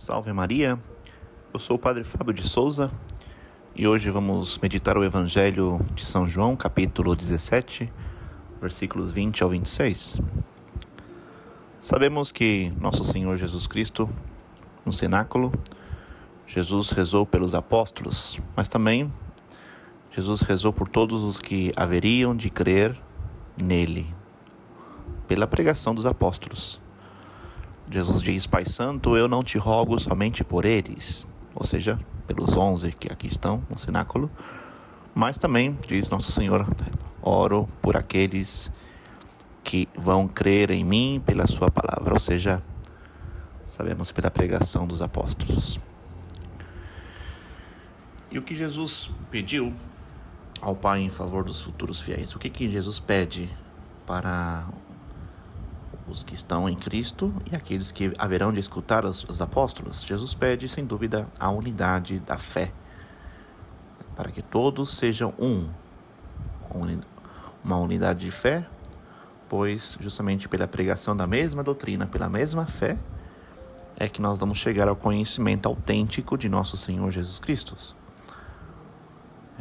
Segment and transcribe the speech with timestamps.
[0.00, 0.78] Salve Maria,
[1.52, 2.90] eu sou o Padre Fábio de Souza
[3.76, 7.92] e hoje vamos meditar o Evangelho de São João, capítulo 17,
[8.62, 10.18] versículos 20 ao 26.
[11.82, 14.08] Sabemos que nosso Senhor Jesus Cristo,
[14.86, 15.52] no cenáculo,
[16.46, 19.12] Jesus rezou pelos apóstolos, mas também
[20.12, 22.98] Jesus rezou por todos os que haveriam de crer
[23.54, 24.06] nele,
[25.28, 26.80] pela pregação dos apóstolos.
[27.90, 32.92] Jesus diz: Pai Santo, eu não te rogo somente por eles, ou seja, pelos onze
[32.92, 34.30] que aqui estão no cenáculo,
[35.12, 36.66] mas também, diz Nosso Senhor,
[37.20, 38.70] oro por aqueles
[39.64, 42.62] que vão crer em mim pela Sua palavra, ou seja,
[43.64, 45.80] sabemos pela pregação dos apóstolos.
[48.30, 49.74] E o que Jesus pediu
[50.60, 52.36] ao Pai em favor dos futuros fiéis?
[52.36, 53.50] O que, que Jesus pede
[54.06, 54.64] para
[56.10, 60.34] os que estão em Cristo e aqueles que haverão de escutar os, os apóstolos, Jesus
[60.34, 62.72] pede, sem dúvida, a unidade da fé,
[64.16, 65.68] para que todos sejam um,
[67.64, 68.66] uma unidade de fé,
[69.48, 72.98] pois justamente pela pregação da mesma doutrina, pela mesma fé,
[73.96, 77.76] é que nós vamos chegar ao conhecimento autêntico de nosso Senhor Jesus Cristo.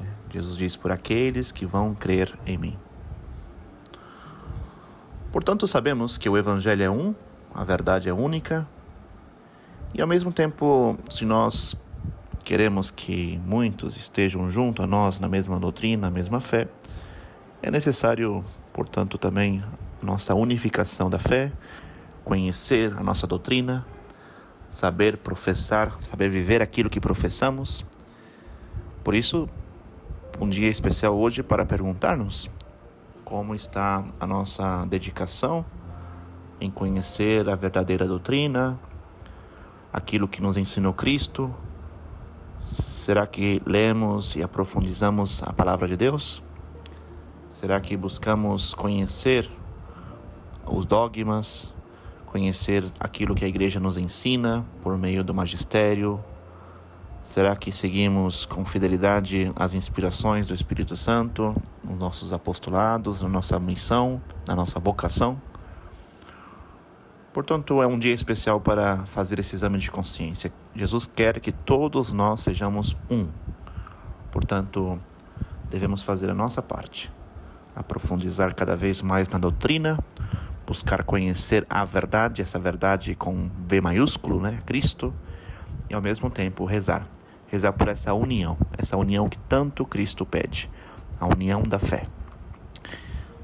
[0.00, 2.78] É, Jesus diz: por aqueles que vão crer em mim.
[5.30, 7.14] Portanto, sabemos que o Evangelho é um,
[7.54, 8.66] a verdade é única,
[9.92, 11.76] e ao mesmo tempo, se nós
[12.44, 16.66] queremos que muitos estejam junto a nós na mesma doutrina, na mesma fé,
[17.62, 19.62] é necessário, portanto, também
[20.02, 21.52] nossa unificação da fé,
[22.24, 23.84] conhecer a nossa doutrina,
[24.68, 27.84] saber professar, saber viver aquilo que professamos.
[29.04, 29.48] Por isso,
[30.40, 32.50] um dia especial hoje para perguntar-nos
[33.28, 35.62] como está a nossa dedicação
[36.58, 38.80] em conhecer a verdadeira doutrina,
[39.92, 41.54] aquilo que nos ensinou Cristo?
[42.64, 46.42] Será que lemos e aprofundizamos a palavra de Deus?
[47.50, 49.50] Será que buscamos conhecer
[50.64, 51.70] os dogmas,
[52.24, 56.18] conhecer aquilo que a igreja nos ensina por meio do magistério,
[57.28, 63.60] Será que seguimos com fidelidade as inspirações do Espírito Santo nos nossos apostolados, na nossa
[63.60, 65.38] missão, na nossa vocação?
[67.30, 70.50] Portanto, é um dia especial para fazer esse exame de consciência.
[70.74, 73.28] Jesus quer que todos nós sejamos um.
[74.32, 74.98] Portanto,
[75.68, 77.12] devemos fazer a nossa parte,
[77.76, 79.98] aprofundizar cada vez mais na doutrina,
[80.66, 84.62] buscar conhecer a verdade, essa verdade com V maiúsculo, né?
[84.64, 85.12] Cristo,
[85.90, 87.06] e ao mesmo tempo rezar
[87.48, 90.70] rezar por essa união, essa união que tanto Cristo pede,
[91.18, 92.02] a união da fé.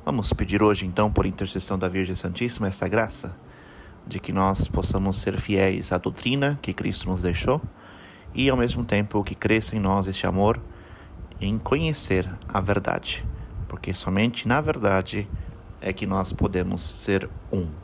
[0.05, 3.35] Vamos pedir hoje, então, por intercessão da Virgem Santíssima, essa graça
[4.07, 7.61] de que nós possamos ser fiéis à doutrina que Cristo nos deixou
[8.35, 10.61] e, ao mesmo tempo, que cresça em nós este amor
[11.41, 13.25] em conhecer a verdade,
[13.69, 15.29] porque somente na verdade
[15.81, 17.84] é que nós podemos ser um.